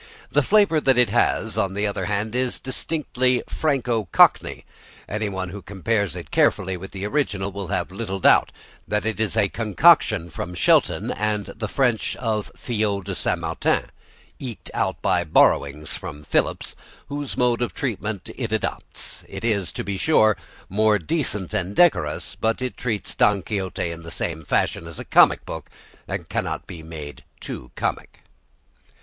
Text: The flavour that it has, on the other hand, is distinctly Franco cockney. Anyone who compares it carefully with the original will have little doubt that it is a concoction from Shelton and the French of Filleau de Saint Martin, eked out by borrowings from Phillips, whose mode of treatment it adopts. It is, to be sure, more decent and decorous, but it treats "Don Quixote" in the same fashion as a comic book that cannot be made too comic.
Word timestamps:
The 0.31 0.41
flavour 0.41 0.81
that 0.81 0.97
it 0.97 1.11
has, 1.11 1.59
on 1.59 1.75
the 1.75 1.85
other 1.85 2.05
hand, 2.05 2.33
is 2.35 2.59
distinctly 2.59 3.43
Franco 3.45 4.05
cockney. 4.05 4.65
Anyone 5.07 5.49
who 5.49 5.61
compares 5.61 6.15
it 6.15 6.31
carefully 6.31 6.75
with 6.75 6.89
the 6.89 7.05
original 7.05 7.51
will 7.51 7.67
have 7.67 7.91
little 7.91 8.19
doubt 8.19 8.51
that 8.87 9.05
it 9.05 9.19
is 9.19 9.37
a 9.37 9.47
concoction 9.47 10.27
from 10.27 10.55
Shelton 10.55 11.11
and 11.11 11.45
the 11.45 11.67
French 11.67 12.15
of 12.15 12.51
Filleau 12.57 13.01
de 13.01 13.13
Saint 13.13 13.37
Martin, 13.37 13.91
eked 14.39 14.71
out 14.73 14.99
by 15.03 15.23
borrowings 15.23 15.95
from 15.97 16.23
Phillips, 16.23 16.75
whose 17.09 17.37
mode 17.37 17.61
of 17.61 17.75
treatment 17.75 18.31
it 18.35 18.51
adopts. 18.51 19.23
It 19.29 19.45
is, 19.45 19.71
to 19.73 19.83
be 19.83 19.99
sure, 19.99 20.35
more 20.67 20.97
decent 20.97 21.53
and 21.53 21.75
decorous, 21.75 22.35
but 22.35 22.59
it 22.59 22.75
treats 22.75 23.13
"Don 23.13 23.43
Quixote" 23.43 23.91
in 23.91 24.01
the 24.01 24.09
same 24.09 24.43
fashion 24.45 24.87
as 24.87 24.99
a 24.99 25.05
comic 25.05 25.45
book 25.45 25.69
that 26.07 26.27
cannot 26.27 26.65
be 26.65 26.81
made 26.81 27.23
too 27.39 27.69
comic. 27.75 28.21